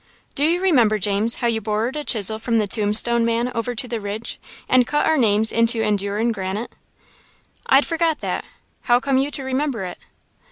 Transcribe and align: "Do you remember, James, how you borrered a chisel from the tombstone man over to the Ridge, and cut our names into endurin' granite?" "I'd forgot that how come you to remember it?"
"Do 0.33 0.43
you 0.45 0.59
remember, 0.61 0.97
James, 0.97 1.35
how 1.35 1.47
you 1.47 1.61
borrered 1.61 1.95
a 1.95 2.03
chisel 2.03 2.39
from 2.39 2.57
the 2.57 2.65
tombstone 2.65 3.23
man 3.23 3.51
over 3.53 3.75
to 3.75 3.87
the 3.87 4.01
Ridge, 4.01 4.39
and 4.67 4.87
cut 4.87 5.05
our 5.05 5.15
names 5.15 5.51
into 5.51 5.83
endurin' 5.83 6.31
granite?" 6.31 6.73
"I'd 7.67 7.85
forgot 7.85 8.19
that 8.21 8.43
how 8.85 8.99
come 8.99 9.19
you 9.19 9.29
to 9.29 9.43
remember 9.43 9.83
it?" 9.85 9.99